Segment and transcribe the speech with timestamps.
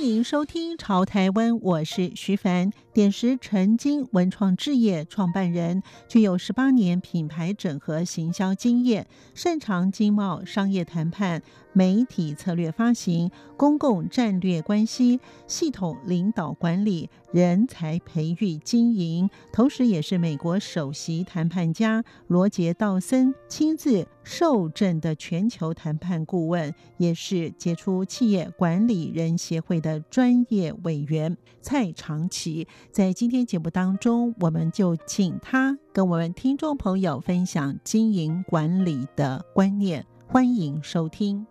[0.00, 2.72] 欢迎收听《潮台湾》，我是徐凡。
[2.94, 11.42] 点石成金文创置业创办人，具有十八年品牌整合行销经验，擅长经贸商业谈判、
[11.72, 32.66] 媒体策略发行、公共战略关系、系统领导管理、人才培育经营，同时也是美国首席谈判家罗杰·道森亲自受证的全球谈判顾问，也是杰出企业管理人协会的专业委员蔡长奇。
[32.90, 40.04] 在今天节目当中，我们就请他跟我们听众朋友分享经营管理的观念。
[40.26, 41.49] 欢迎收听。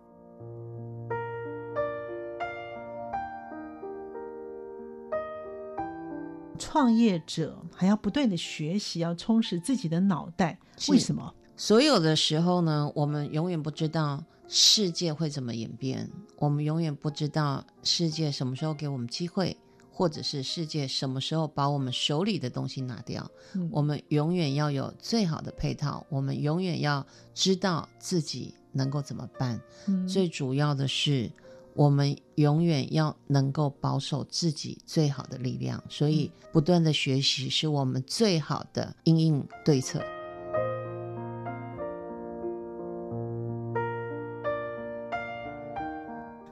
[6.70, 10.56] 创业者还要不断的学习，要充实自己的脑袋。
[10.88, 11.34] 为什么？
[11.56, 19.56] 所有的时候呢，我们永远不知道世界会怎么演变，我们永远不知道世界什么时候给我们机会，
[19.90, 23.28] 或者是世界什么时候把我们手里的东西拿掉。
[23.54, 29.60] 嗯，我们永远要有最好的配套，我们永远要知道自己能够怎么办。
[29.88, 31.28] 嗯，最主要的是，
[31.74, 40.02] 我们永远要能够保守自己最好的力量，所以不断的学习是我们最好的应应对策。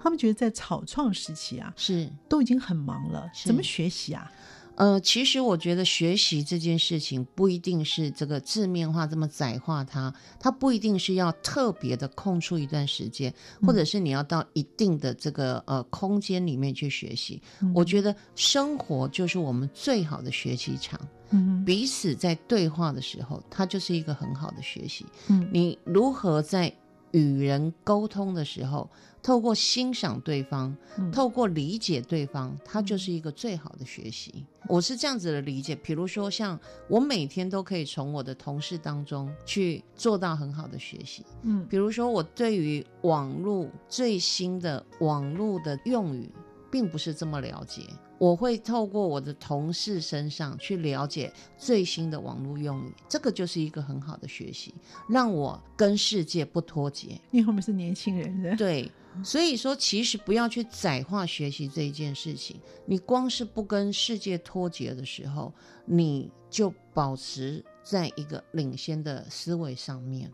[0.00, 4.32] 他们觉得在草创时期啊，是都已经很忙了，怎么学习啊？
[4.78, 13.34] 呃，其实我觉得学习这件事情不一定是这个字面化这么窄化它，它不一定是要特别的空出一段时间，
[13.66, 17.42] 或者是你要到一定的这个呃空间里面去学习。
[17.60, 17.72] 嗯。
[17.74, 20.98] 我觉得生活就是我们最好的学习场。
[21.30, 25.04] 嗯，彼此在对话的时候，它就是一个很好的学习。
[25.26, 26.72] 嗯，你如何在
[27.18, 28.88] 与人沟通的时候，
[29.22, 30.74] 透过欣赏对方，
[31.12, 34.44] 透过理解对方，它就是一个最好的学习。
[34.68, 35.74] 我是这样子的理解。
[35.74, 36.58] 比如说，像
[36.88, 41.24] 我每天都可以从我的同事当中去做到很好的学习。
[41.42, 46.30] 嗯，比如说我对于网络最新的网络的用语，
[46.70, 47.82] 并不是这么了解。
[48.18, 54.74] 我会透过我的同事身上去了解最新的网络用语，这个就是一个很好的学习，
[55.08, 57.20] 让我跟世界不脱节。
[57.30, 58.90] 因为我们是年轻人，对，
[59.22, 62.60] 所以说其实不要去窄化学习这一件事情。
[62.86, 65.52] 你光是不跟世界脱节的时候，
[65.84, 70.30] 你就保持在一个领先的思维上面。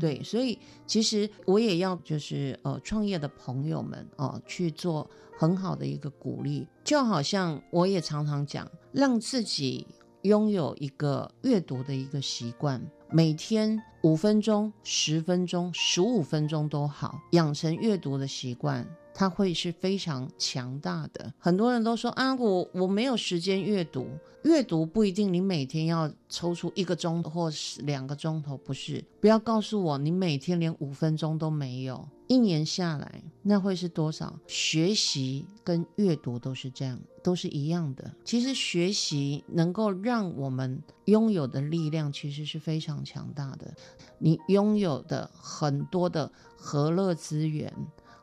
[0.00, 5.08] 对，所以其实我也要就是呃，创业的朋友们哦、去做
[5.38, 9.86] 很好的一个鼓励，就好像我也常常讲，让自己
[10.26, 18.86] 拥有一个阅读的一个习惯，每天五分钟、十分钟、十五分钟都好，养成阅读的习惯。
[19.18, 21.32] 它会是非常强大的。
[21.38, 24.06] 很多人都说啊，我我没有时间阅读。
[24.42, 29.02] 阅读不一定你每天要抽出一个钟或是两个钟头，不是。
[29.18, 32.06] 不要告诉我你每天连五分钟都没有。
[32.26, 34.38] 一年下来，那会是多少？
[34.46, 38.12] 学习跟阅读都是这样，都是一样的。
[38.24, 43.74] 其实学习能够让我们拥有的力量，其实是非常强大的。
[44.18, 47.72] 你拥有的很多的和乐资源。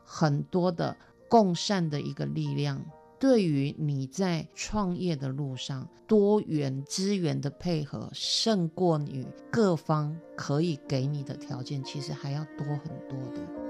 [0.06, 0.96] 很多的
[1.28, 2.84] 共善的一个力量，
[3.18, 13.63] 对于你在创业的路上，多元资源的配合，胜过你各方可以给你的条件，其实还要多很多的。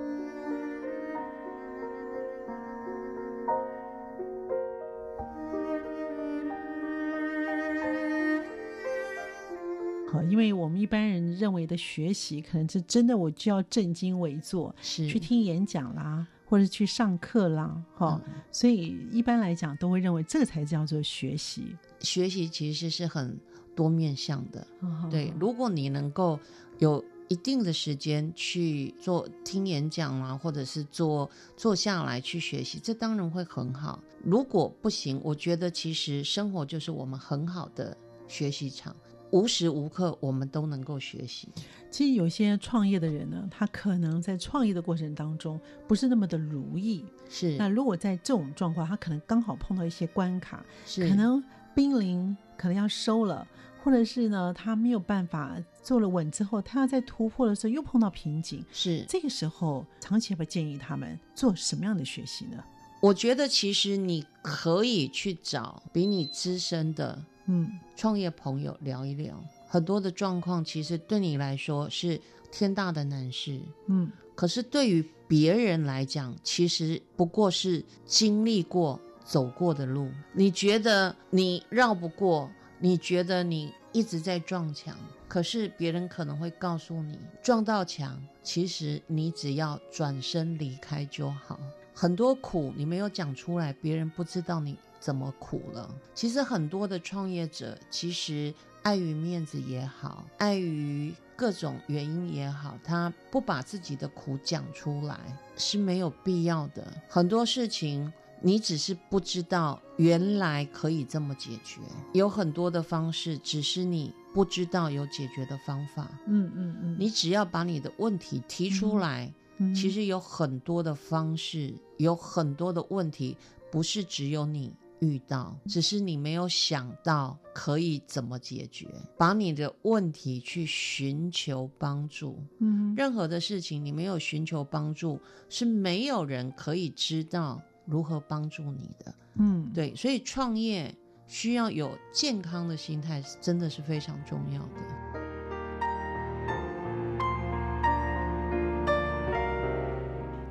[10.15, 16.27] 好，因为我们一般人认为的学习，可能是真的，我就要正襟危坐，是去听演讲啦。
[16.47, 21.75] 或者去上课啦，哈、嗯，所以一般来讲都会认为这个才叫做学习。
[22.01, 23.37] 学习其实是很
[23.75, 25.33] 多面向的，哦、对。
[25.41, 26.39] 如果你能够
[26.79, 33.99] 有一定的时间去做听演讲啦，或者是做坐下来去学习，这当然会很好。
[34.23, 37.97] 如果不行，我觉得其实生活就是我们很好的
[38.29, 38.95] 学习场。
[39.31, 41.49] 无时无刻，我们都能够学习。
[41.91, 47.05] 其实有些创业的人呢，他可能在创业的过程当中不是那么的如意。
[47.29, 47.57] 是。
[47.57, 51.43] 那如果在这种状况，他可能刚好碰到一些关卡，是可能
[51.75, 53.47] 濒临可能要收了，
[53.83, 62.63] 或者是呢，他没有办法做了稳之后，他要在突破的时候又碰到瓶颈，是这个时候，长期不建议他们做什么样的学习呢？
[63.01, 72.21] 我觉得其实你可以去找比你资深的嗯创业朋友聊一聊，嗯、很多的状况其实对你来说是
[72.51, 80.09] 天大的难事，嗯，可是对于别人来讲，其实不过是经历过走过的路。
[80.33, 91.59] 你觉得你绕不过，你觉得你一直在撞墙，可是别人可能会告诉你，撞到墙，其实你只要转身离开就好。
[91.95, 95.95] 很多苦你没有讲出来，别人不知道你怎么苦了。
[96.15, 98.55] 其实很多的创业者，其实
[98.85, 105.21] 碍于面子也好，碍于各种原因也好，他不把自己的苦讲出来
[105.59, 106.83] 是没有必要的。
[107.07, 108.11] 很多事情
[108.41, 111.83] 你只是不知道，原来可以这么解决，
[112.15, 116.09] 有很多的方式，只是你不知道有解决的方法。
[116.27, 119.27] 嗯嗯嗯，你只要把你的问题提出来。
[119.27, 123.39] 嗯其实有很多的方式，有很多的问题，
[123.71, 128.89] 不是只有你遇到，只是你没有想到可以怎么解决。
[129.19, 132.39] 把你的问题去寻求帮助。
[132.61, 139.15] 嗯，任何的事情你没有寻求帮助，是没有人可以知道如何帮助你的。
[139.37, 140.95] 嗯，对，所以创业
[141.27, 145.24] 需要有健康的心态，真的是非常重要的。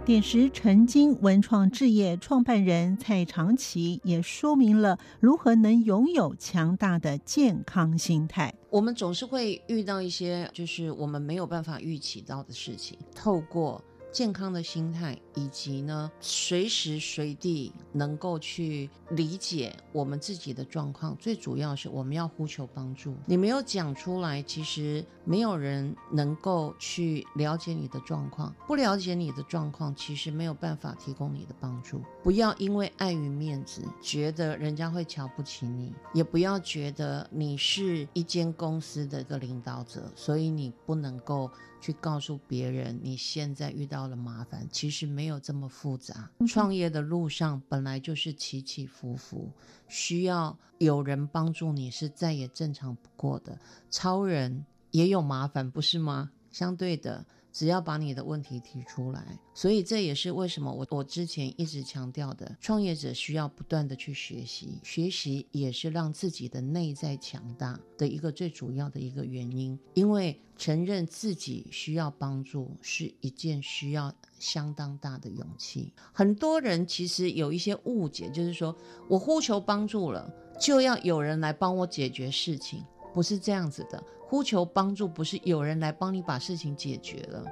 [0.05, 8.53] 点石成金文创置业创办人蔡长奇也说明了如何能拥有强大的健康心态。
[8.69, 13.81] 我们总是会遇到一些就是我们没有办法预期到的事情，透过。
[14.13, 21.17] 健康的心态，以及呢，随时随地能够去理解我们自己的状况。
[21.17, 23.15] 最主要是我们要呼求帮助。
[23.25, 28.53] 你没有讲出来，其实没有人能够去了解你的状况。
[28.67, 31.99] 不了解你的状况，其实没有办法提供你的帮助。
[32.21, 41.49] 不要因为碍于面子，觉得人家会瞧不起你；也不要觉得你是一间公司的一个领导者，所以你不能够。
[41.83, 46.29] 去告诉别人你现在遇到到了麻烦，其实没有这么复杂。
[46.45, 49.49] 创业的路上本来就是起起伏伏，
[49.87, 53.57] 需要有人帮助你是再也正常不过的。
[53.89, 56.31] 超人也有麻烦，不是吗？
[56.51, 57.25] 相对的。
[57.53, 69.79] 只要把你的问题提出来，所以这也是为什么我我之前一直强调的，创业者需要不断的去学习，学习也是让自己的内在强大的一个最主要的一个原因。
[69.93, 75.93] 因为承认自己需要帮助是一件需要相当大的勇气。
[76.11, 78.75] 很多人其实有一些误解，就是说
[79.07, 80.27] 我呼求帮助了，
[80.59, 82.83] 就要有人来帮我解决事情，
[83.13, 84.03] 不是这样子的。
[84.33, 87.45] 呼求帮助不是有人来帮你把事情解决了。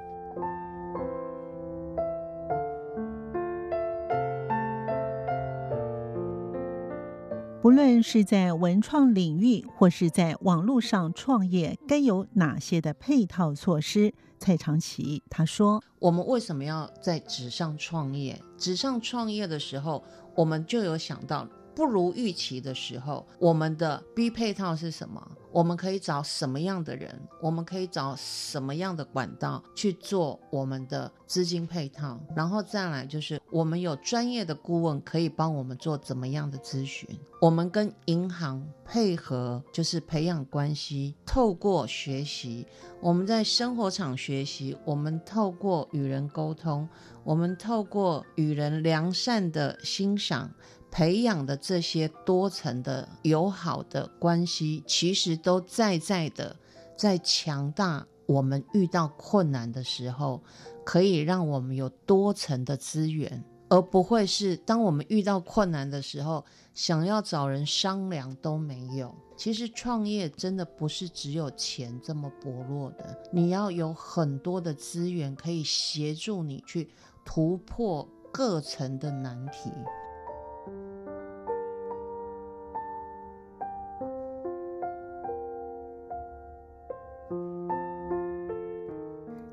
[7.61, 14.15] 不论是在文创领域或是在网络上创业，该有哪些的配套措施？
[14.39, 18.41] 蔡长奇他说：“我们为什么要在纸上创业？
[18.57, 25.25] 纸上创业的时候，我们就有想到。”不如预期的时候，我们的 B 配套是什么？
[25.51, 27.19] 我们可以找什么样的人？
[27.41, 32.17] 我们可以找什么样的管道去做我们的资金配套？
[32.33, 37.05] 然后再来就是，我们有专业的顾问可以帮我们做怎么样的咨询？
[37.41, 42.65] 我们跟银行配合，就是培养关系，透过学习，
[43.01, 46.87] 我们在生活场学习，我们透过与人沟通，
[47.25, 50.49] 我们透过与人良善的欣赏。
[50.91, 56.55] 培养的这些多层的友好的关系，其实都在在的
[56.97, 58.05] 在强大。
[58.27, 60.41] 我们遇到困难的时候，
[60.85, 69.13] 可以让我们有多层的资源，而不会是当我们遇到困难的时候，想要找人商量都没有。
[69.35, 76.89] 其实创业真的不是只有钱这么薄弱的，你要有很多的资源可以协助你去
[77.25, 79.71] 突破各层的难题。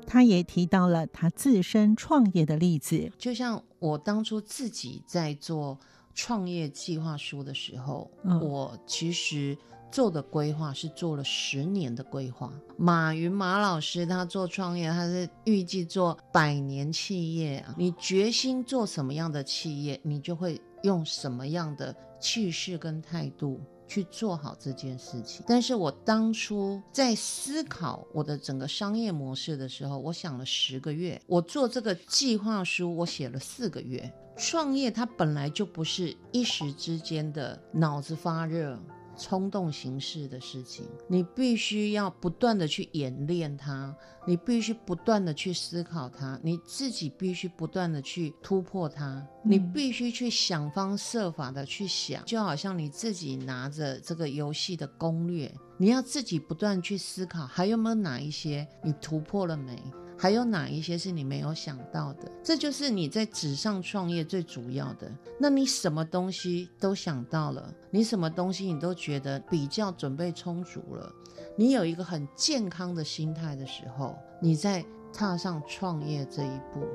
[0.09, 5.77] 他也提到了他自身创业的例子，就像我当初自己在做
[6.15, 9.55] 创业计划书的时候，嗯、我其实
[9.91, 12.51] 做的规划是做了十年的规划。
[12.75, 17.75] 马云马老师他做创业，他是预计做百年企业啊。
[17.77, 25.43] 你决心做什么样的企业，你就会用什么样的气势跟态度去做好这件事情。
[25.47, 31.19] 但是我当初在思考我的整个商业模式的时候，我想了十个月。
[31.27, 34.09] 我做这个计划书，我写了四个月。
[34.37, 38.79] 创业它本来就不是一时之间的脑子发热。
[39.19, 43.93] 冲动行事的事情，你必须要不断的去演练它，
[44.25, 49.05] 你必须不断的去思考它，你自己必须不断的去突破它，
[49.43, 59.77] 嗯、你必须去想方设法的去想，就好像你自己拿着这个游戏的攻略，你要自己不断去思考，还有没有哪一些你突破了没？
[60.21, 62.29] 还有哪一些是你没有想到的？
[62.43, 65.09] 这就是你在纸上创业最主要的。
[65.39, 71.09] 那你什么东西都想到了，你什么东西你都觉得比较准备充足了，
[71.55, 76.85] 你有一个很健康的心态的时候，你再踏上创业这一步。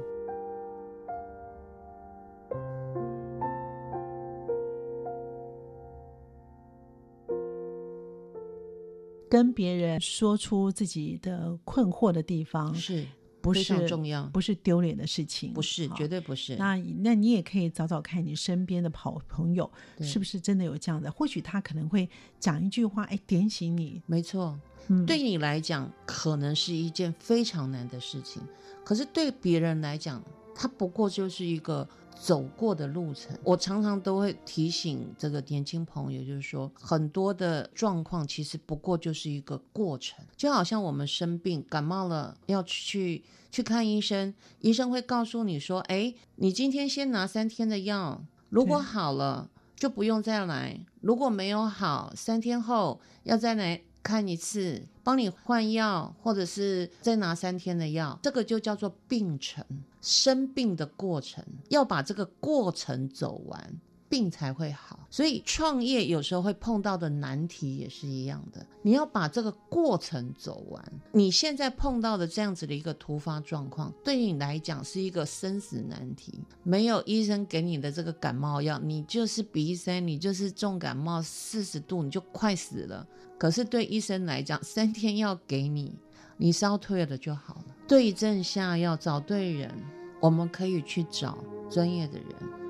[9.34, 13.04] 跟别人说出自己的困惑的地方是
[13.40, 14.22] 不是重要？
[14.28, 16.54] 不是丢脸的事情，不是，绝对不是。
[16.54, 19.68] 那那你也可以找找看你身边的好朋友
[20.00, 21.10] 是不是真的有这样的？
[21.10, 24.00] 或许他可能会讲一句话，哎，点醒你。
[24.06, 28.40] 没错，嗯，对你来讲可能是一件非常难的事情，
[28.84, 30.22] 可是对别人来讲，
[30.54, 31.88] 他不过就是一个。
[32.16, 59.64] 走过的路程，我常常都会提醒这个年轻朋友，就是说很多的状况其实不过就是一个过程，就好像我们生病感冒了要去去看医生，医生会告诉你说：“哎，你今天先拿三天的药，如果好了就不用再来，如果没有好，三天后要再来。”看一次，帮你换药，或者是再拿三天的药，这个就叫做病程，
[60.02, 63.80] 生病的过程，要把这个过程走完。
[64.14, 68.64] 病才会好，所以创业有时候会碰到的难题也是一样的。
[68.80, 70.92] 你要把这个过程走完。
[71.10, 76.38] 你现在碰到的这样子的一个突发状况，对你来讲是一个生死难题。
[76.62, 83.04] 没有医生给你的这个感冒药，你就是鼻塞，你就是重感冒，四十度你就快死了。
[83.36, 85.98] 可是对医生来讲，三天药给你，
[86.36, 87.64] 你烧退了就好了。
[87.88, 89.74] 对症下药，找对人，
[90.20, 91.36] 我们可以去找
[91.68, 92.63] 专业的人。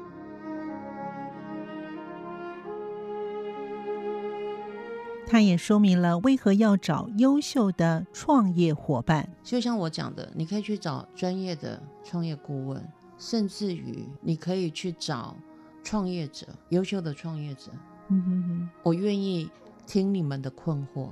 [5.27, 12.87] 他也说明了为何要找优秀的创业伙伴，就像我讲的，你可以去找专业的创业顾问，
[13.19, 15.35] 甚至于你可以去找
[15.83, 17.73] 创业者，优秀的创业者。
[18.09, 19.51] 嗯哼哼，我愿意
[19.87, 21.09] 听你们的困惑，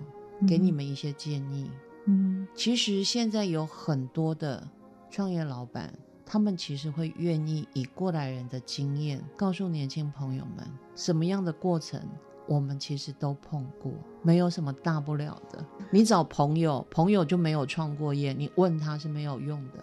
[0.46, 1.70] 给你们一些建议。
[2.04, 4.68] 嗯，其实现在有很多的
[5.10, 5.92] 创业老板，
[6.26, 12.00] 他们其实会愿意以过来人的经验，告诉年轻朋友们什么样的过程。
[12.46, 15.64] 我们其实都碰过，没有什么大不了的。
[15.90, 19.78] 你找朋友，朋友就没有创过业，你问他是没有用的。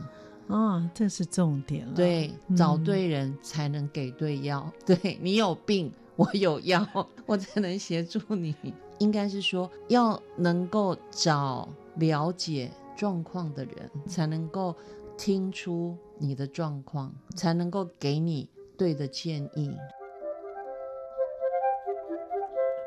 [0.53, 1.93] 啊、哦，这是重点了。
[1.93, 4.71] 对，找对人才能给对药。
[4.87, 6.85] 嗯、 对，你有病，我有药，
[7.25, 8.55] 我才能协助你。
[8.97, 14.75] 应该是说，要能够找了解状况的人，才能够
[15.17, 19.71] 听出你的状况，才能够给你对的建议。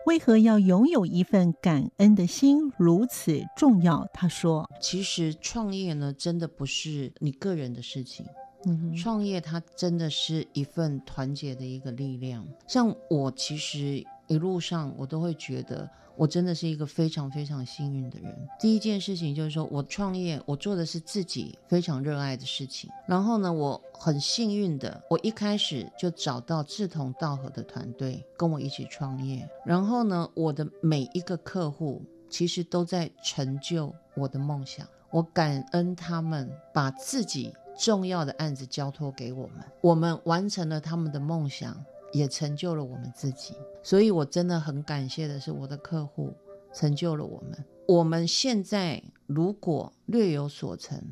[0.07, 4.07] 为何要拥有一份感恩的心如此重要？
[4.13, 8.27] 他说：“其实创业呢，真的不是你个人的事情。
[8.65, 12.47] 嗯哼，创业它真的是一份团结的一个力量。
[12.69, 18.37] 像我，其实一路上我都会觉得。”我真的是一个非常非常幸运的人。
[18.61, 22.91] 第一件事情就是说，我创业，我做的是自己非常热爱的事情。
[23.07, 29.49] 然后呢，我很幸运的，我一开始就找到志同道合的团队跟我一起创业。
[29.65, 34.87] 然后呢，我的每一个客户其实都在成就我的梦想。
[35.11, 41.75] 我感恩他们把自己重要的案子交托给我们，我们完成了他们的梦想。
[42.13, 46.33] 也成就了我们自己，所以我真的很感谢的是我的客户
[46.73, 47.65] 成就了我们。
[47.89, 51.03] 我们现在如果略有所成，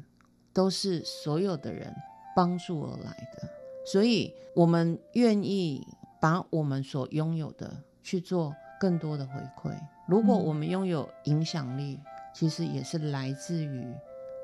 [0.53, 1.95] 都是所有的人
[2.37, 3.49] 帮助而来的，
[3.85, 5.87] 所以我们愿意
[6.21, 9.75] 把我们所拥有的去做更多的回馈。
[10.07, 11.99] 如果我们拥有影响力，
[12.35, 13.87] 其实也是来自于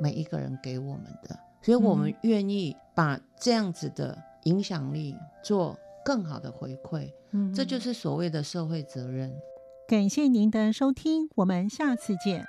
[0.01, 5.79] 每一个人给我们的，所以我们愿意把这样子的影响力做。
[6.07, 9.37] 更好的回馈，嗯，这就是所谓的社会责任。
[9.89, 12.47] 感谢您的收听，我们下次见。